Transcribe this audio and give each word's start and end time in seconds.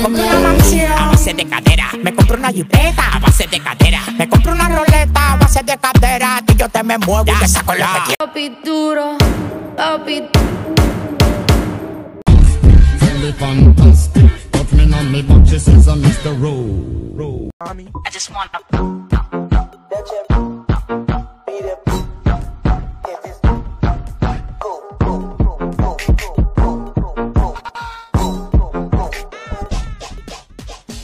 Me 0.00 0.06
compro 0.06 0.24
una 0.24 0.40
mansión 0.40 0.92
a 0.92 1.08
base 1.08 1.34
de 1.34 1.44
cadera. 1.46 1.90
Me 2.02 2.14
compro 2.14 2.38
una 2.38 2.50
jipeta 2.50 3.02
a 3.12 3.18
base 3.18 3.46
de 3.46 3.60
cadera. 3.60 4.00
Me 4.16 4.26
compro 4.30 4.52
una 4.52 4.66
roleta 4.66 5.32
a 5.32 5.36
base 5.36 5.62
de 5.62 5.76
cadera. 5.76 6.42
Y 6.48 6.56
yo 6.56 6.70
te 6.70 6.82
me 6.82 6.96
muevo 6.96 7.30
y 7.30 7.38
te 7.38 7.46
saco 7.46 7.74
lo 7.74 7.84
que 7.84 8.00
quiero. 8.06 8.16
Papi 8.18 8.56
duro, 8.64 9.18
papi 9.76 10.22
fantastic. 13.38 14.30
Me 14.72 14.86
me 14.86 15.22
Mr. 15.22 16.32
I 18.06 18.10
just 18.10 18.30
wanna 18.30 19.09